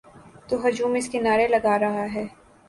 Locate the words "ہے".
2.13-2.25